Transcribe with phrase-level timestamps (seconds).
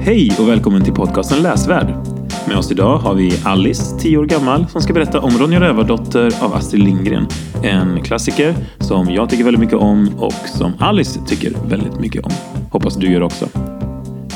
[0.00, 1.86] Hej och välkommen till podcasten Läsvärd.
[2.48, 6.44] Med oss idag har vi Alice, 10 år gammal, som ska berätta om Ronja Rövardotter
[6.44, 7.26] av Astrid Lindgren.
[7.64, 12.30] En klassiker som jag tycker väldigt mycket om och som Alice tycker väldigt mycket om.
[12.70, 13.48] Hoppas du gör också.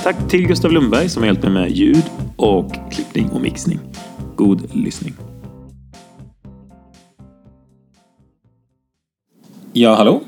[0.02, 2.04] Tack till Gustav Lundberg som har hjälpt mig med ljud
[2.36, 3.78] och klippning och mixning.
[4.36, 5.14] God lyssning.
[9.72, 10.20] Ja, hallå?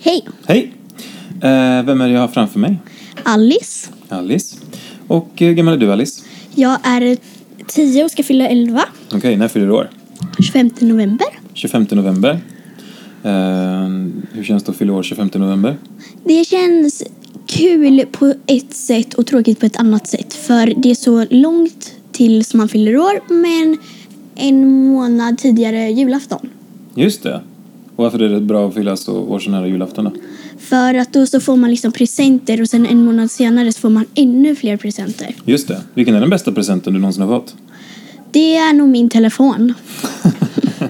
[0.00, 0.72] Hej, Hej!
[1.34, 2.76] Eh, vem är det jag har framför mig?
[3.22, 3.90] Alice.
[4.08, 4.56] Alice.
[5.12, 6.22] Och eh, hur gammal är du Alice?
[6.54, 7.16] Jag är
[7.66, 8.82] 10 och ska fylla 11.
[9.12, 9.90] Okej, när fyller du år?
[10.40, 11.26] 25 november.
[11.54, 12.40] 25 november.
[13.22, 13.30] Eh,
[14.32, 15.76] hur känns det att fylla år 25 november?
[16.24, 17.02] Det känns
[17.46, 20.34] kul på ett sätt och tråkigt på ett annat sätt.
[20.34, 23.78] För det är så långt tills man fyller år men
[24.34, 26.48] en månad tidigare julafton.
[26.94, 27.40] Just det.
[27.96, 30.12] Och varför är det bra att fylla så år så nära julafton då?
[30.72, 33.90] För att då så får man liksom presenter och sen en månad senare så får
[33.90, 35.34] man ännu fler presenter.
[35.44, 35.80] Just det.
[35.94, 37.54] Vilken är den bästa presenten du någonsin har fått?
[38.30, 39.74] Det är nog min telefon.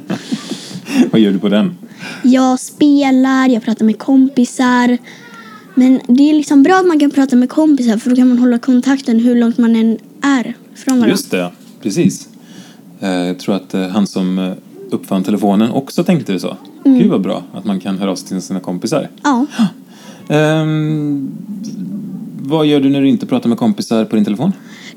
[1.10, 1.74] Vad gör du på den?
[2.22, 4.98] Jag spelar, jag pratar med kompisar.
[5.74, 8.38] Men det är liksom bra att man kan prata med kompisar för då kan man
[8.38, 11.10] hålla kontakten hur långt man än är från varandra.
[11.10, 11.50] Just det,
[11.82, 12.28] precis.
[13.00, 14.52] Eh, jag tror att eh, han som eh,
[14.92, 16.56] uppfann telefonen också tänkte så.
[16.84, 19.08] Gud vad bra att man kan höra av sig till sina kompisar.
[19.22, 19.46] Ja.
[20.28, 21.30] Ehm,
[22.42, 24.52] vad gör du när du inte pratar med kompisar på din telefon?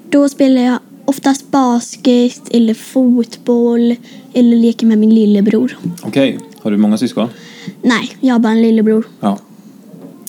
[0.09, 3.95] Då spelar jag oftast basket eller fotboll
[4.33, 5.77] eller leker med min lillebror.
[6.01, 7.27] Okej, har du många syskon?
[7.81, 9.07] Nej, jag har bara en lillebror.
[9.19, 9.39] Ja.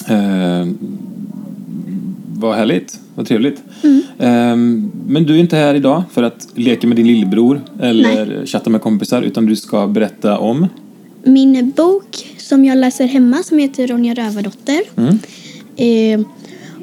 [0.06, 0.78] Ehm,
[2.38, 3.62] vad härligt, vad trevligt.
[4.18, 8.70] Ehm, men du är inte här idag för att leka med din lillebror eller chatta
[8.70, 10.66] med kompisar utan du ska berätta om
[11.24, 14.80] Min bok som jag läser hemma som heter Ronja Rövardotter.
[14.96, 15.18] Mm.
[15.76, 16.26] Eh,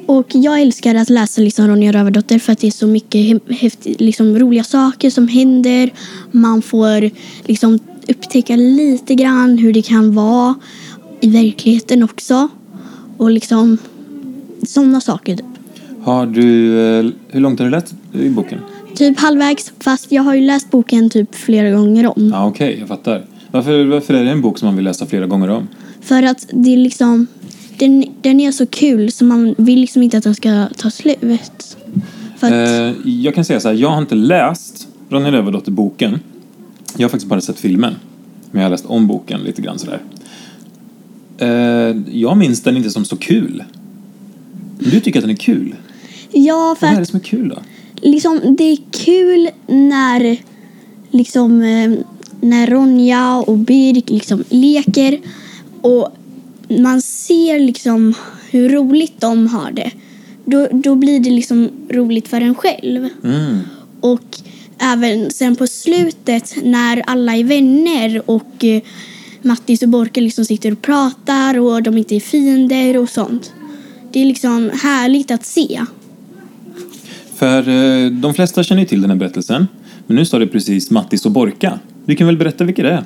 [0.06, 4.00] och jag älskar att läsa liksom Ronja Rövardotter för att det är så mycket häftigt,
[4.00, 5.90] liksom roliga saker som händer.
[6.30, 7.10] Man får
[7.44, 7.78] liksom
[8.08, 10.54] upptäcka lite grann hur det kan vara
[11.20, 12.48] i verkligheten också.
[13.16, 13.78] Och liksom
[14.66, 15.38] sådana saker.
[16.04, 18.58] Har du, eh, hur långt har du läst i boken?
[18.94, 22.30] Typ halvvägs, fast jag har ju läst boken typ flera gånger om.
[22.32, 23.24] Ja, okej, jag fattar.
[23.50, 25.68] Varför, varför är det en bok som man vill läsa flera gånger om?
[26.00, 27.26] För att det är liksom,
[27.78, 31.18] den, den är så kul så man vill liksom inte att den ska ta slut.
[32.40, 36.18] Att, Eh, jag kan säga så här, jag har inte läst Ronja Rövardotter-boken.
[36.96, 37.94] Jag har faktiskt bara sett filmen.
[38.50, 40.00] Men jag har läst om boken lite grann sådär.
[41.38, 43.64] Eh, jag minns den inte som så kul.
[44.78, 45.74] Men du tycker att den är kul.
[46.34, 47.58] Ja, för Vad är det som är kul då?
[47.94, 50.36] liksom, det är kul när
[51.10, 51.92] liksom eh,
[52.40, 55.20] när Ronja och Birk liksom leker
[55.80, 56.08] och
[56.68, 58.14] man ser liksom
[58.50, 59.90] hur roligt de har det.
[60.44, 63.08] Då, då blir det liksom roligt för en själv.
[63.24, 63.58] Mm.
[64.00, 64.38] Och
[64.78, 68.82] även sen på slutet när alla är vänner och eh,
[69.42, 73.52] Mattis och Borka liksom sitter och pratar och de inte är fiender och sånt.
[74.12, 75.80] Det är liksom härligt att se.
[77.36, 79.66] För eh, de flesta känner ju till den här berättelsen.
[80.06, 81.78] Men nu står det precis Mattis och Borka.
[82.04, 83.04] Du kan väl berätta vilka det är?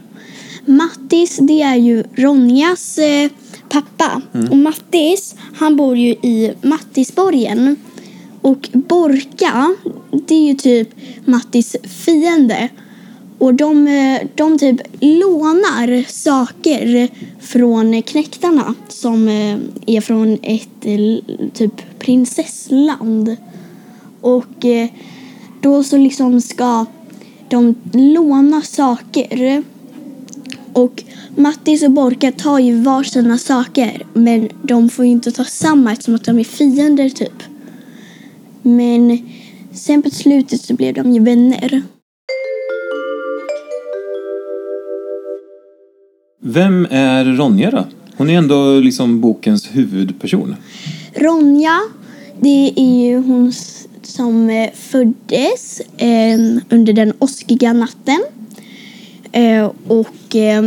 [0.64, 3.30] Mattis, det är ju Ronjas eh,
[3.68, 4.22] pappa.
[4.50, 7.76] Och Mattis, han bor ju i Mattisborgen.
[8.40, 9.74] Och Borka,
[10.26, 10.88] det är ju typ
[11.24, 12.68] Mattis fiende.
[13.38, 17.08] Och de, eh, de typ lånar saker
[17.40, 23.36] från knäktarna som eh, är från ett eh, typ prinsessland.
[24.20, 24.88] Och eh,
[25.60, 26.86] då så liksom ska
[27.48, 29.62] de låna saker.
[30.72, 31.04] Och
[31.36, 36.14] Mattis och Borka tar ju varsina saker men de får ju inte ta samma eftersom
[36.14, 37.42] att de är fiender typ.
[38.62, 39.28] Men
[39.72, 41.82] sen på slutet så blev de ju vänner.
[46.42, 47.84] Vem är Ronja då?
[48.16, 50.56] Hon är ändå liksom bokens huvudperson.
[51.14, 51.80] Ronja,
[52.40, 53.52] det är ju hon
[54.18, 56.38] som eh, föddes eh,
[56.70, 58.24] under den åskiga natten.
[59.32, 60.64] Eh, och, eh,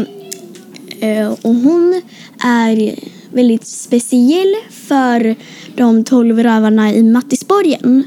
[1.00, 2.02] eh, och hon
[2.44, 2.96] är
[3.34, 5.36] väldigt speciell för
[5.76, 8.04] de tolv rövarna i Mattisborgen.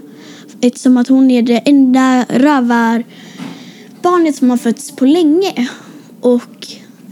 [0.61, 5.69] Eftersom att hon är det enda rövarbarnet som har fötts på länge.
[6.21, 6.67] Och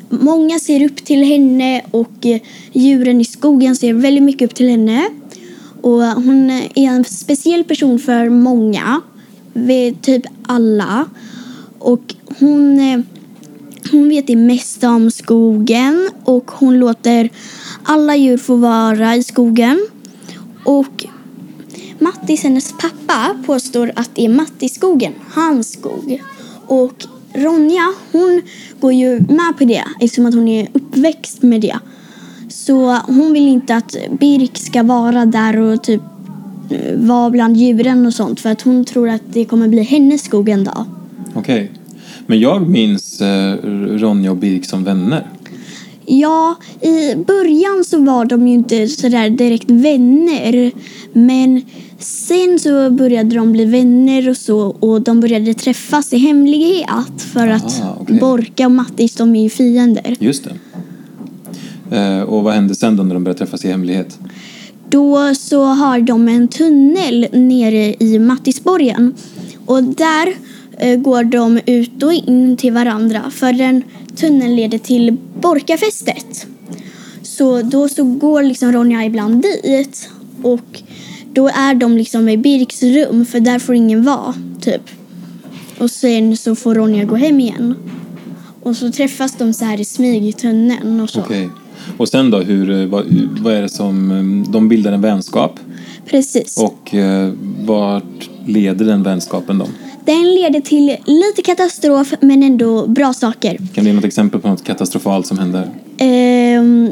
[0.08, 2.40] många ser upp till henne och eh,
[2.72, 5.08] djuren i skogen ser väldigt mycket upp till henne.
[5.82, 9.00] Och hon är en speciell person för många,
[9.52, 11.06] vid typ alla.
[11.78, 13.04] Och hon,
[13.90, 17.30] hon vet det mesta om skogen och hon låter
[17.82, 19.86] alla djur få vara i skogen.
[20.64, 21.06] Och
[21.98, 26.22] Mattis, hennes pappa, påstår att det är Mattisskogen, hans skog.
[26.66, 28.42] Och Ronja, hon
[28.80, 31.78] går ju med på det eftersom att hon är uppväxt med det.
[32.52, 36.00] Så hon vill inte att Birk ska vara där och typ
[36.70, 40.22] eh, vara bland djuren och sånt för att hon tror att det kommer bli hennes
[40.22, 40.84] skog en dag.
[41.34, 41.70] Okej.
[42.26, 43.54] Men jag minns eh,
[43.98, 45.26] Ronja och Birk som vänner.
[46.06, 50.72] Ja, i början så var de ju inte sådär direkt vänner.
[51.12, 51.62] Men
[51.98, 57.48] sen så började de bli vänner och så och de började träffas i hemlighet för
[57.48, 58.18] att Ah, okej.
[58.18, 60.16] Borka och Mattis de är ju fiender.
[60.20, 60.54] Just det.
[61.92, 64.18] Eh, och vad hände sen då när de började träffas i hemlighet?
[64.88, 69.14] Då så har de en tunnel nere i Mattisborgen
[69.66, 70.34] och där
[70.78, 73.82] eh, går de ut och in till varandra för den
[74.16, 76.46] tunneln leder till Borkafästet.
[77.22, 80.10] Så då så går liksom Ronja ibland dit
[80.42, 80.82] och
[81.32, 84.82] då är de liksom i Birks rum för där får ingen vara typ.
[85.78, 87.74] Och sen så får Ronja gå hem igen.
[88.62, 91.20] Och så träffas de så här i smyg i tunneln och så.
[91.20, 91.50] Okej.
[91.96, 93.04] Och sen då, hur, eh, vad,
[93.40, 94.10] vad är det som...
[94.10, 95.60] eh, De bildar en vänskap.
[96.06, 96.56] Precis.
[96.58, 97.32] Och eh,
[97.66, 99.66] vart leder den vänskapen då?
[100.04, 103.56] Den leder till lite katastrof men ändå bra saker.
[103.74, 105.68] Kan du ge något exempel på något katastrofalt som händer?
[105.98, 106.90] Ehm,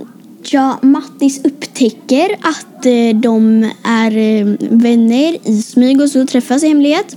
[0.50, 6.68] ja, Mattis upptäcker att eh, de är eh, vänner i smyg och så träffas i
[6.68, 7.16] hemlighet.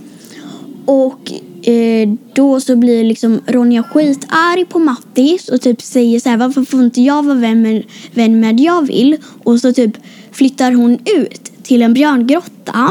[0.85, 1.31] Och
[1.63, 6.63] eh, då så blir liksom Ronja skitarg på Mattis och typ säger så här varför
[6.63, 7.83] får inte jag vara vän med,
[8.13, 9.17] vän med jag vill?
[9.43, 9.97] Och så typ
[10.31, 12.89] flyttar hon ut till en björngrotta.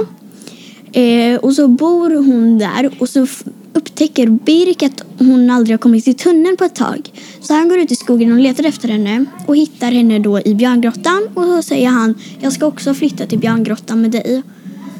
[0.92, 3.26] Eh, och så bor hon där och så
[3.72, 7.10] upptäcker Birk att hon aldrig har kommit till tunneln på ett tag.
[7.40, 10.54] Så han går ut i skogen och letar efter henne och hittar henne då i
[10.54, 14.42] björngrottan och så säger han jag ska också flytta till björngrottan med dig.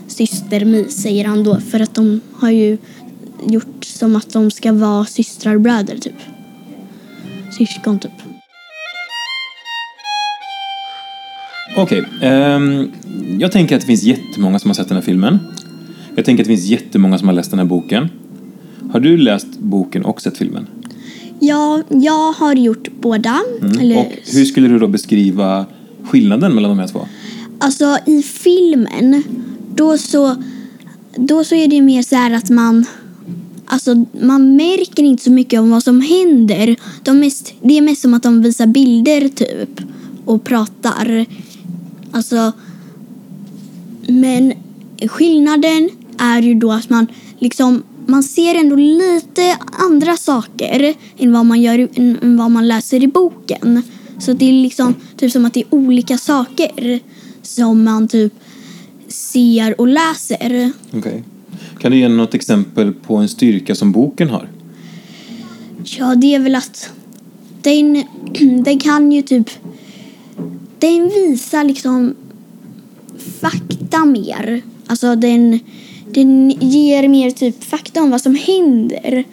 [0.09, 2.79] Syster Mi säger han då för att de har ju
[3.49, 6.15] gjort som att de ska vara systrar och bröder typ.
[7.59, 8.13] Syskon typ.
[11.77, 12.05] Okej.
[12.23, 12.91] ehm,
[13.39, 15.39] jag tänker att det finns jättemånga som har sett den här filmen.
[16.17, 18.09] Jag tänker att det finns jättemånga som har läst den här boken.
[18.93, 20.67] Har du läst boken och sett filmen?
[21.41, 23.41] Ja, jag har gjort båda.
[23.81, 25.67] Eller, Och hur skulle du då beskriva
[26.05, 27.07] skillnaden mellan de här två?
[27.59, 29.23] Alltså i filmen,
[29.75, 30.37] då så,
[31.17, 32.87] då så är det mer så här att man
[33.73, 36.77] Alltså man märker inte så mycket om vad som händer.
[37.03, 39.81] De mest, det är mest som att de visar bilder typ
[40.25, 41.27] och pratar.
[42.11, 42.53] Alltså
[44.07, 44.53] men
[45.07, 47.07] skillnaden är ju då att man
[47.39, 52.69] liksom man ser ändå lite andra saker än vad man, gör, än, än vad man
[52.69, 53.83] läser i boken.
[54.19, 57.01] Så det är liksom typ som att det är olika saker
[57.43, 58.35] som man typ
[59.09, 60.73] ser och läser.
[60.93, 61.25] Okej.
[61.83, 64.49] Kan du ge något exempel på en styrka som boken har?
[65.85, 66.91] Ja, det är väl att
[67.63, 68.05] den,
[68.65, 69.51] den kan ju typ...
[70.79, 72.15] Den visar liksom
[73.41, 74.63] fakta mer.
[74.87, 75.61] Alltså den,
[76.11, 79.25] den ger mer typ fakta om vad som händer.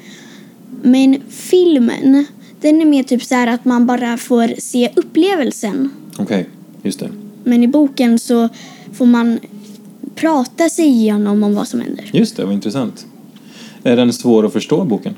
[0.82, 2.26] Men filmen,
[2.62, 5.90] den är mer typ så här att man bara får se upplevelsen.
[6.18, 6.50] Okej,
[6.84, 7.12] just det.
[7.44, 8.50] Men i boken så
[8.94, 9.40] får man
[10.20, 12.10] prata sig igenom om vad som händer.
[12.14, 13.06] Just det, vad intressant.
[13.84, 15.16] Är den svår att förstå, boken?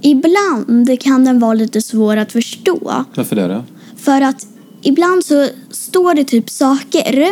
[0.00, 3.04] Ibland kan den vara lite svår att förstå.
[3.14, 3.64] Varför det då?
[3.96, 4.46] För att
[4.82, 7.26] ibland så står det typ saker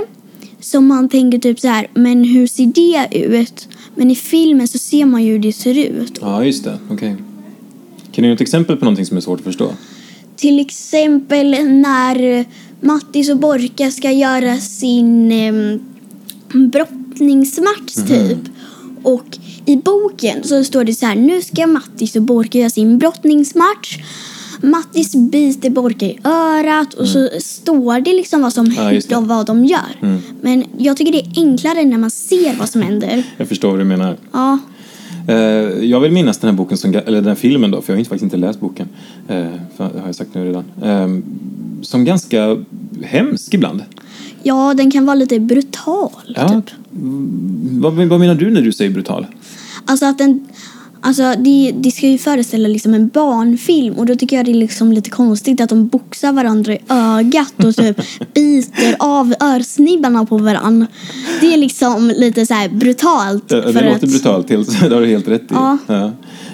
[0.61, 3.69] som man tänker typ så här, men hur ser det ut?
[3.95, 6.19] Men i filmen så ser man ju hur det ser ut.
[6.21, 6.79] Ja, just det.
[6.91, 7.17] Okej.
[8.13, 9.71] Kan du ge ett exempel på någonting som är svårt att förstå?
[10.37, 12.45] Till exempel när
[12.81, 15.33] Mattis och Borka ska göra sin
[16.65, 18.39] eh, brottningsmatch typ.
[19.03, 22.99] Och i boken så står det så här, nu ska Mattis och Borka göra sin
[22.99, 23.99] brottningsmatch.
[24.63, 29.29] Mattis biter Borka i örat och så står det liksom vad som Ja, händer och
[29.29, 30.21] vad de gör.
[30.41, 33.23] Men jag tycker det är enklare när man ser vad som händer.
[33.37, 34.17] Jag förstår vad du menar.
[34.33, 34.59] Ja,
[35.29, 37.97] Eh, jag vill minnas den här boken, som, eller den här filmen då, för jag
[37.97, 38.89] har inte, faktiskt inte läst boken.
[39.29, 39.37] Eh,
[39.77, 40.65] det har jag sagt nu redan.
[40.83, 41.09] Eh,
[41.83, 42.57] som ganska
[43.03, 43.83] hemsk ibland.
[44.47, 46.49] Ja den kan vara lite brutal Ja.
[46.49, 46.71] typ.
[46.95, 49.27] Mm, Vad, vad menar du när du säger brutal?
[49.85, 50.47] Alltså att den,
[51.01, 54.55] alltså det, det ska ju föreställa liksom en barnfilm och då tycker jag det är
[54.55, 57.97] liksom lite konstigt att de boxar varandra i ögat och typ
[58.35, 60.87] biter av örsnibbarna på varandra.
[61.41, 63.45] Det är liksom lite så brutalt.
[63.49, 65.55] Ja, det låter att- brutalt, helt, det har du helt rätt i.
[65.55, 65.79] Ja.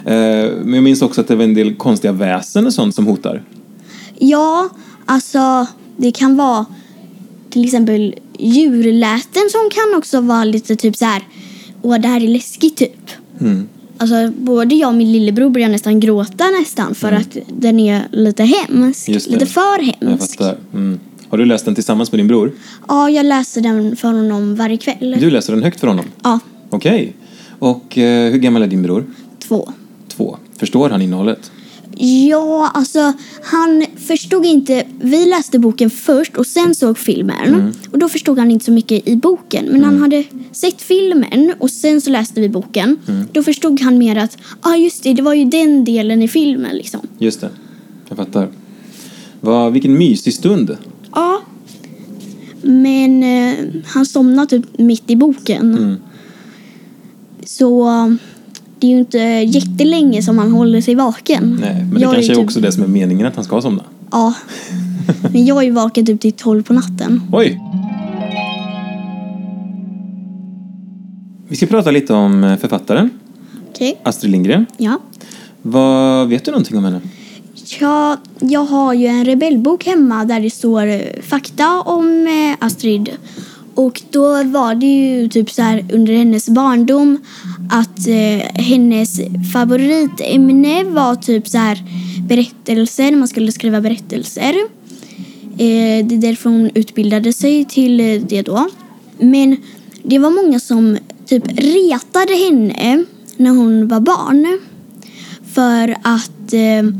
[0.05, 3.07] Eh, men jag minns också att det var en del konstiga väsen och sånt som
[3.07, 3.43] hotar.
[4.19, 4.69] Ja,
[5.07, 6.67] alltså det kan vara
[7.53, 11.23] till exempel djurläten som kan också vara lite typ så här.
[11.83, 13.11] Åh, det här är läskigt typ.
[13.41, 13.69] Mm.
[13.99, 18.45] Alltså både jag och min lillebror börjar nästan gråta nästan för att den är lite
[18.45, 19.09] hemsk.
[19.09, 19.21] Mm.
[19.29, 20.41] Lite för hemsk.
[20.75, 21.01] Mm.
[21.29, 22.53] Har du läst den tillsammans med din bror?
[22.89, 25.17] Ja, jag läser den för honom varje kväll.
[25.21, 26.05] Du läser den högt för honom?
[26.23, 26.39] Ja,
[26.71, 27.15] Okej.
[27.59, 29.05] Och eh, hur gammal är din bror?
[29.39, 29.73] två.
[30.09, 30.37] Två.
[30.57, 31.51] Förstår han innehållet?
[31.97, 34.85] Ja, alltså han förstod inte.
[35.01, 37.75] Vi läste boken först och sen såg filmen.
[37.91, 39.65] Och då förstod han inte så mycket i boken.
[39.65, 42.99] Men han hade sett filmen och sen så läste vi boken.
[43.33, 46.29] Då förstod han mer att, ja ah, just det, det var ju den delen i
[46.29, 47.01] filmen liksom.
[47.19, 47.51] Just det.
[48.09, 48.49] Jag fattar.
[49.41, 50.77] Vad, vilken mysig stund.
[51.15, 51.43] Ja.
[52.63, 53.55] Men eh,
[53.87, 55.79] han somnade typ mitt i boken.
[55.79, 55.97] Mm.
[57.45, 57.89] Så
[58.83, 59.19] det är ju inte
[59.59, 61.59] jättelänge som han håller sig vaken.
[61.61, 63.63] Nej, men det Jag kanske är typ, också det som är meningen att han ska
[63.63, 63.83] somna.
[64.11, 64.35] Ja.
[65.33, 67.23] Men jag är ju vaken typ till tolv på natten.
[67.33, 67.61] Oj!
[71.49, 73.11] Vi ska prata lite om eh, författaren,
[73.71, 74.01] Okej.
[74.03, 74.67] Astrid Lindgren.
[74.77, 74.99] Ja.
[75.63, 77.01] Vad Vet du någonting om henne?
[77.81, 83.11] Ja, jag har ju en rebellbok hemma där det står eh, fakta om eh, Astrid.
[83.75, 87.19] Och då var det ju typ så här under hennes barndom
[87.71, 89.21] att eh, hennes
[89.53, 91.79] favoritämne var typ så här
[92.29, 94.55] berättelser, man skulle skriva berättelser.
[95.53, 98.69] Eh, det är därför hon utbildade sig till eh, det då.
[99.19, 99.57] Men
[100.03, 103.05] det var många som typ retade henne
[103.37, 104.61] när hon var barn.
[105.55, 106.93] För att eh,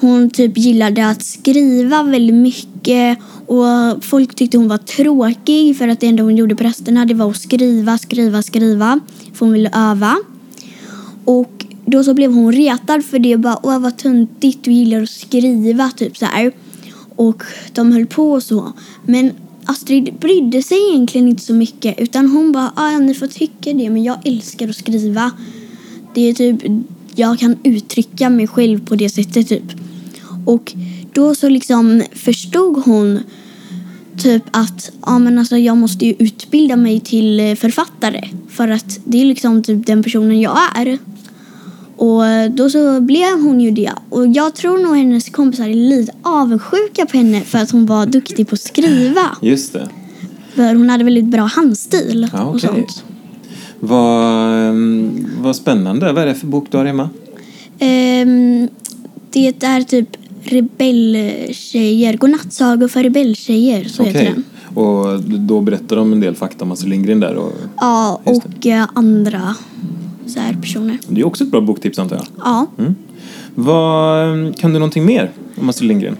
[0.00, 6.00] hon typ gillade att skriva väldigt mycket och folk tyckte hon var tråkig för att
[6.00, 9.00] det enda hon gjorde på rasterna det var att skriva, skriva, skriva.
[9.32, 10.16] För hon ville öva.
[11.24, 13.36] Och då så blev hon retad för det.
[13.36, 16.52] Bara, Åh vad töntigt, du gillar att skriva, typ så här.
[17.16, 18.72] Och de höll på och så.
[19.04, 19.32] Men
[19.64, 23.90] Astrid brydde sig egentligen inte så mycket utan hon bara, ja ni får tycka det
[23.90, 25.30] men jag älskar att skriva.
[26.14, 26.62] Det är typ,
[27.14, 29.72] jag kan uttrycka mig själv på det sättet typ.
[30.44, 30.74] Och
[31.16, 33.20] då så liksom förstod hon
[34.18, 39.00] typ att ja, men alltså, jag måste ju utbilda mig till eh, författare för att
[39.04, 40.98] det är liksom typ den personen jag är.
[41.96, 43.92] Och eh, då så blev hon ju det.
[44.10, 48.06] Och jag tror nog hennes kompisar är lite avundsjuka på henne för att hon var
[48.06, 49.36] duktig på att skriva.
[49.42, 49.88] Just det.
[50.54, 52.60] För hon hade väldigt bra handstil Ja, och okej.
[52.68, 53.04] sånt.
[53.80, 56.12] Vad, ehm, vad spännande.
[56.12, 57.10] Vad är det för bok du har hemma?
[57.78, 58.68] Ehm,
[59.32, 60.08] det är typ
[60.46, 64.32] rebelltjejer, godnattsagor för rebelltjejer, så heter Okej.
[64.34, 64.44] den.
[64.84, 67.34] Och då berättar de en del fakta om Astrid Lindgren där.
[67.36, 69.54] Och Ja, och eh, andra
[70.26, 70.98] så här personer.
[71.08, 72.26] det är också ett bra boktips antar jag.
[72.44, 72.66] Ja.
[73.54, 76.16] Vad, ehm, kan du någonting mer om Astrid Lindgren?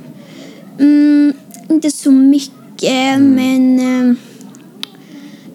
[0.79, 1.33] Mm,
[1.69, 3.79] inte så mycket, men
[4.11, 4.17] eh,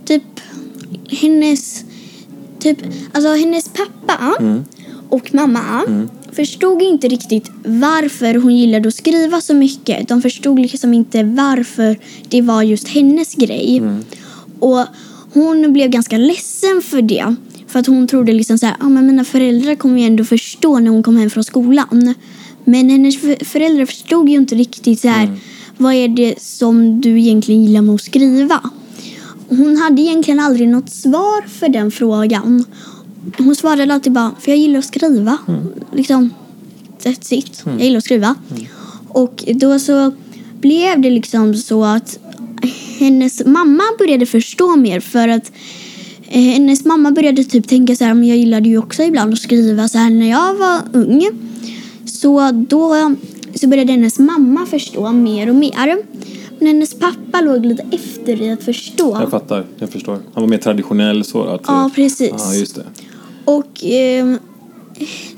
[0.06, 0.24] typ
[1.10, 1.84] hennes,
[2.60, 2.78] typ,
[3.14, 4.36] alltså hennes pappa
[5.10, 5.82] och mamma
[6.34, 10.08] förstod inte riktigt varför hon gillade att skriva så mycket.
[10.08, 13.84] De förstod liksom inte varför det var just hennes grej.
[14.60, 14.86] Och
[15.34, 17.36] hon blev ganska ledsen för det.
[17.68, 20.80] För att hon trodde liksom så här, ah, men mina föräldrar kommer ju ändå förstå
[20.80, 22.14] när hon kom hem från skolan.
[22.64, 25.38] Men hennes för- föräldrar förstod ju inte riktigt så här,
[25.78, 28.70] vad är det som du egentligen gillar med att skriva?
[29.50, 32.66] Hon hade egentligen aldrig något svar för den frågan.
[33.38, 35.38] Hon svarade alltid bara, för jag gillar att skriva.
[35.94, 36.34] Liksom,
[37.04, 37.64] that's it.
[37.66, 38.36] Jag gillar att skriva.
[39.08, 40.12] Och då så
[40.62, 42.20] blev det liksom så att
[43.00, 45.52] hennes mamma började förstå mer för att
[46.28, 49.40] eh, hennes mamma började typ tänka så här, men jag gillade ju också ibland att
[49.40, 51.30] skriva så här när jag var ung.
[52.06, 53.16] Så då
[53.56, 55.98] så började hennes mamma förstå mer och mer.
[56.60, 59.18] Men hennes pappa låg lite efter i att förstå.
[59.22, 60.20] Jag fattar, jag förstår.
[60.34, 61.62] Han var mer traditionell så att...
[61.68, 62.34] Ja, precis.
[62.38, 62.86] Ja, just det.
[63.46, 64.36] Och eh,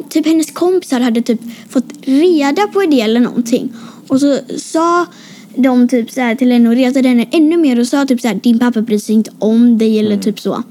[0.10, 3.74] typ hennes kompisar hade typ fått reda på det eller någonting.
[4.08, 5.06] Och så sa
[5.56, 8.28] de typ så här till henne och retade henne ännu mer och sa typ så
[8.28, 10.64] här din pappa bryr sig inte om dig eller typ så.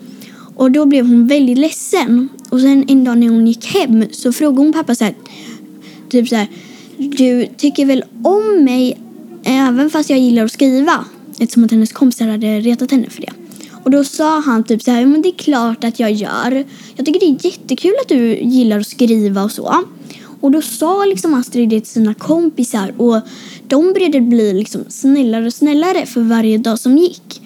[0.54, 2.28] Och då blev hon väldigt ledsen.
[2.50, 5.14] Och sen en dag när hon gick hem så frågade hon pappa så här
[6.08, 6.48] typ så här
[6.96, 8.98] du tycker väl om mig
[9.44, 11.04] även fast jag gillar att skriva?
[11.38, 13.32] Eftersom att hennes kompisar hade retat henne för det.
[13.84, 16.64] Och då sa han typ så här, men det är klart att jag gör.
[16.96, 19.84] Jag tycker det är jättekul att du gillar att skriva och så.
[20.40, 23.20] Och då sa liksom Astrid det till sina kompisar och
[23.68, 27.42] de började bli liksom snällare och snällare för varje dag som gick.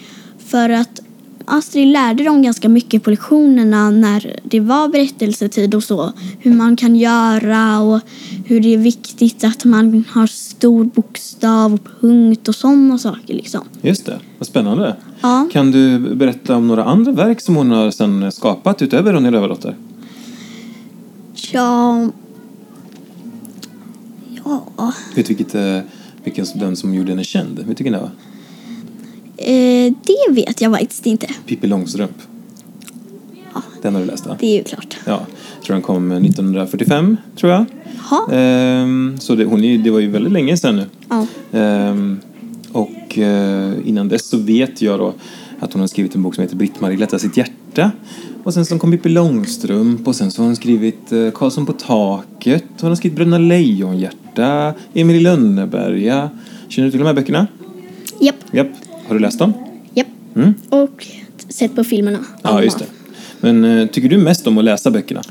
[0.47, 1.01] För att
[1.49, 6.13] Astrid lärde dem ganska mycket på lektionerna när det var berättelsetid och så.
[6.39, 8.01] Hur man kan göra och
[8.45, 13.61] hur det är viktigt att man har stor bokstav och punkt och sådana saker liksom.
[13.83, 14.97] Just det, vad spännande.
[15.21, 15.49] Ja.
[15.53, 19.77] Kan du berätta om några andra verk som hon har sen skapat utöver Ronja Rövardotter?
[21.53, 22.09] Ja...
[24.45, 24.93] Ja...
[25.15, 25.79] Vet du vilket, eh,
[26.25, 27.57] vilken den som gjorde henne känd?
[27.57, 28.11] Vet du vilken det var?
[29.39, 31.27] Eh, det vet jag faktiskt inte.
[31.47, 32.17] Pippi Långstrump.
[33.55, 33.63] Ja.
[33.83, 34.37] Den har du läst va?
[34.41, 34.97] Det är ju klart.
[35.05, 35.21] Ja,
[35.57, 37.65] jag tror den kom 1945, tror jag.
[38.11, 38.33] Jaha.
[38.39, 40.87] Ehm, så det, hon, är- det var ju väldigt länge sedan nu.
[41.09, 41.27] Ja.
[41.59, 42.21] Ehm,
[42.73, 45.15] och eh, innan dess så vet jag då
[45.61, 47.91] att hon har skrivit en bok som heter Britt-Marie lättar sitt hjärta.
[48.45, 51.73] Och sen så kom Pippi Långstrump och sen så har hon skrivit eh, Karlsson på
[51.73, 52.65] taket.
[52.81, 56.31] Hon har skrivit Bröderna Lejonhjärta, Emil i Lönneberga.
[56.69, 57.47] Känner du till de här böckerna?
[58.21, 58.37] Japp.
[58.53, 58.67] Japp.
[59.09, 59.53] Har du läst dem?
[59.95, 60.07] Japp.
[60.37, 60.55] Mm.
[60.69, 61.07] Och
[61.49, 62.19] sett på filmerna.
[62.43, 62.87] Ja, just det.
[63.41, 65.23] Men eh, tycker du mest om att läsa böckerna?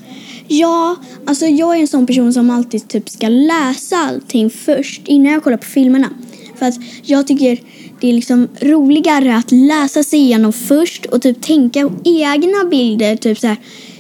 [0.48, 5.34] Ja, alltså jag är en sån person som alltid typ ska läsa allting först innan
[5.34, 6.10] jag kollar på filmerna.
[6.56, 7.60] För att jag tycker
[8.02, 13.16] det är liksom roligare att läsa sig igenom först och typ tänka egna bilder.
[13.16, 13.58] Typ så här,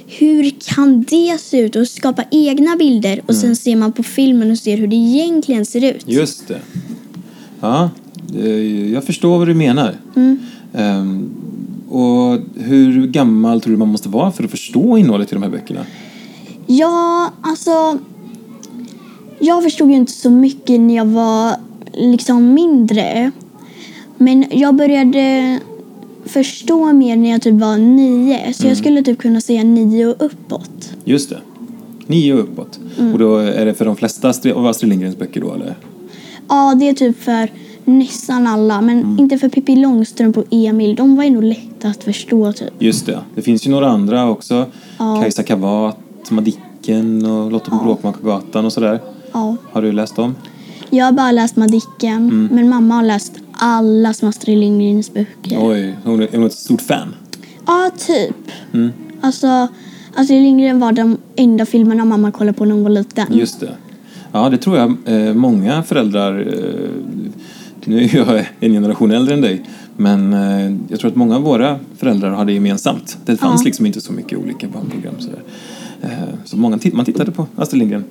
[0.07, 1.75] hur kan det se ut?
[1.75, 3.21] Och skapa egna bilder.
[3.25, 6.03] Och sen ser man på filmen och ser hur det egentligen ser ut.
[6.07, 6.59] Just det.
[7.61, 7.89] Ja,
[8.93, 9.95] jag förstår vad du menar.
[10.73, 11.29] Ehm,
[11.89, 15.49] och hur gammal tror du man måste vara för att förstå innehållet i de här
[15.49, 15.85] böckerna?
[16.67, 17.99] Ja, alltså...
[19.39, 21.55] Jag förstod ju inte så mycket när jag var
[21.93, 23.31] liksom mindre.
[24.17, 25.59] Men jag började
[26.25, 28.53] förstå mer när jag typ var nio.
[28.53, 30.93] Så jag skulle typ kunna säga nio och uppåt.
[31.03, 31.39] Just det.
[32.07, 32.79] Nio och uppåt.
[33.13, 35.75] Och då är det för de flesta av Astrid Lindgrens böcker då, eller?
[36.47, 37.49] Ja, det är typ för
[37.85, 38.81] nästan alla.
[38.81, 40.95] Men inte för Pippi Långstrump och Emil.
[40.95, 42.73] De var ju nog lätta att förstå typ.
[42.79, 43.19] Just det.
[43.35, 44.65] Det finns ju några andra också.
[44.97, 45.21] Ja.
[45.21, 45.97] Kajsa Kavat,
[46.29, 48.99] Madicken och Lotta på Bråkmakargatan och sådär.
[49.31, 49.55] Ja.
[49.71, 50.35] Har du läst dem?
[50.89, 52.49] Jag har bara läst Madicken.
[52.51, 55.57] Men mamma har läst alla som Astrid Lindgrens böcker.
[55.61, 57.15] Oj, hon är är hon ett stort fan?
[57.65, 58.51] Ja, typ.
[58.73, 58.91] Mm.
[59.21, 59.67] Alltså,
[60.15, 63.27] Astrid Lindgren var de enda filmerna mamma kollade på när hon var liten.
[63.29, 63.71] Just det.
[64.31, 66.39] Ja, det tror jag eh, många föräldrar...
[66.39, 66.89] Eh,
[67.85, 69.61] nu är jag en generation äldre än dig,
[69.97, 73.17] men eh, jag tror att många av våra föräldrar hade gemensamt.
[73.25, 73.65] Det fanns Ja.
[73.65, 75.13] liksom inte så mycket olika barnprogram.
[75.19, 75.39] Sådär.
[76.01, 76.09] Eh,
[76.45, 78.03] så många titt- man tittade på Astrid Lindgren.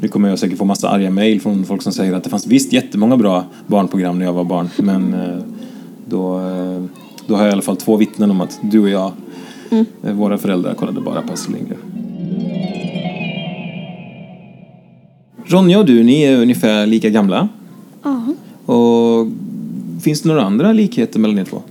[0.00, 2.46] Nu kommer jag säkert få massa arga mejl från folk som säger att det fanns
[2.46, 5.38] visst jättemånga bra barnprogram när jag var barn, men eh,
[6.08, 6.40] då,
[7.26, 9.12] då har jag i alla fall två vittnen om att du och jag,
[10.04, 11.78] eh, våra föräldrar, kollade bara på Astrid Lindgren.
[15.46, 17.48] Ronja och du, ni är ungefär lika gamla.
[18.02, 18.22] Ja.
[18.66, 19.26] Och
[20.02, 21.62] finns det några andra likheter mellan er två?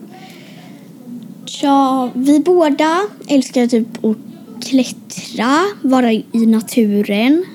[1.61, 4.17] Ja, vi båda älskar typ att
[4.65, 7.45] klättra, vara i naturen.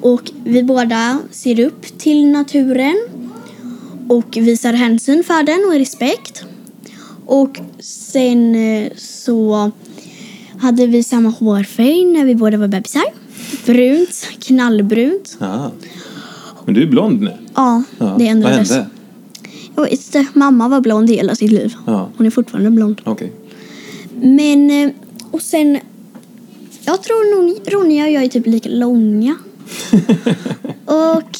[0.00, 3.08] Och vi båda ser upp till naturen
[4.08, 6.44] och visar hänsyn för den och respekt.
[7.26, 9.70] Och sen eh, så
[10.58, 13.04] hade vi samma hårfärg när vi båda var bebisar.
[13.66, 15.36] Brunt, knallbrunt.
[15.40, 15.70] Ja.
[16.68, 17.32] Men du är blond nu.
[17.54, 18.04] Ja, Ja.
[18.04, 18.70] det Vad ändrades.
[18.70, 18.86] hände?
[19.76, 21.74] Jag vet inte, mamma var blond hela sitt liv.
[21.86, 22.08] Ja.
[22.16, 23.00] Hon är fortfarande blond.
[23.04, 23.32] Okej.
[24.20, 24.90] Men, eh,
[25.30, 25.78] och sen...
[26.84, 29.36] Jag tror nog Ronja och jag är typ lika långa.
[30.84, 31.38] och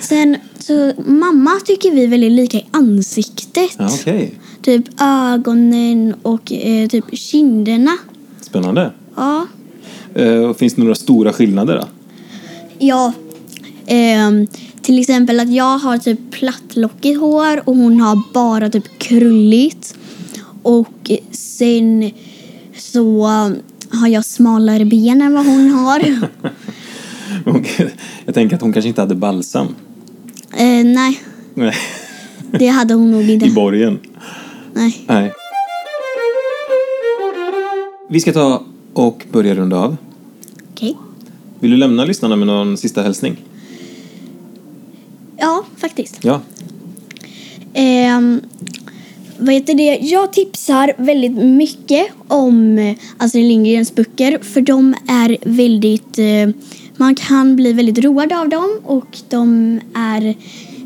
[0.00, 3.70] sen så mamma tycker vi är väldigt lika i ansiktet.
[3.78, 4.34] Ja, okej.
[4.62, 7.96] Typ ögonen och eh, typ kinderna.
[8.40, 8.92] Spännande.
[9.16, 9.46] Ja.
[10.14, 11.86] Eh, och finns det några stora skillnader då?
[12.78, 13.12] Ja.
[13.86, 14.46] Ehm,
[14.82, 19.94] till exempel att jag har typ plattlockigt hår och hon har bara typ krulligt.
[20.62, 22.10] Och sen
[22.76, 23.22] så
[23.90, 26.02] har jag smalare ben än vad hon har.
[28.24, 29.66] Jag tänker att hon kanske inte hade balsam.
[30.56, 31.22] eh, nej,
[31.54, 31.74] Nej.
[32.50, 33.50] det hade hon nog I inte.
[33.50, 33.98] borgen.
[34.74, 35.04] Nej.
[35.06, 35.32] Nej.
[38.10, 39.96] Vi ska ta och börja runda av.
[40.72, 40.96] Okej.
[41.60, 43.36] Vill du lämna lyssnarna med någon sista hälsning?
[45.42, 46.18] Ja, faktiskt.
[46.24, 46.40] Ja.
[47.74, 48.40] Ehm,
[49.38, 49.98] vad heter det?
[50.02, 56.18] Jag tipsar väldigt mycket om eh, Astrid Lindgrens böcker för de är väldigt...
[56.18, 56.48] Eh,
[56.96, 60.34] man kan bli väldigt road av dem och de är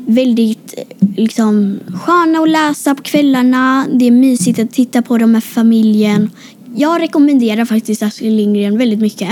[0.07, 3.87] väldigt eh, liksom, sköna att läsa på kvällarna.
[3.93, 6.29] Det är mysigt att titta på dem med familjen.
[6.75, 9.29] Jag rekommenderar faktiskt Astrid Lindgren väldigt mycket.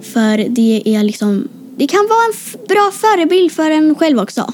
[0.00, 1.48] För det är liksom...
[1.76, 4.52] Det kan vara en bra förebild för en själv också.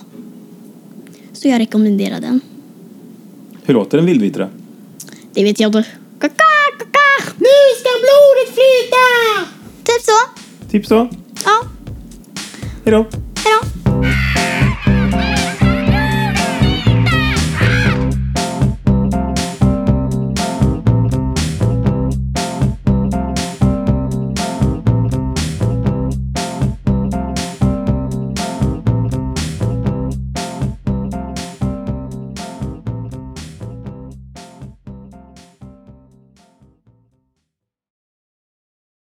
[1.33, 2.40] Så jag rekommenderar den.
[3.64, 4.48] Hur låter en vildvittra?
[5.33, 5.85] Det vet jag inte.
[6.20, 6.35] Kaka,
[6.78, 7.33] kaka.
[7.38, 9.50] Nu ska blodet flyta!
[9.85, 10.18] Typ så.
[10.70, 11.09] Typ så?
[11.44, 11.62] Ja.
[12.85, 13.06] Hej då.
[13.44, 14.00] Hej då.